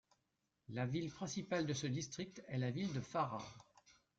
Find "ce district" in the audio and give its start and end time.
1.75-2.41